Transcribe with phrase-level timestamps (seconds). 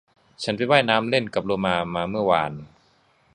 [0.43, 2.51] ฉันไปว่ายน้ำเล่นกับโลมามาเมื่อวาน